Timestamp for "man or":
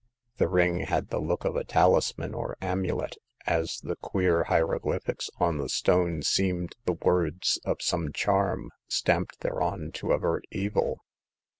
2.17-2.57